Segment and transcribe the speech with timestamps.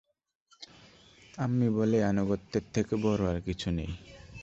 [1.37, 3.91] আম্মি বলে, আনুগত্যের থেকে বড় আর কিছু নেই।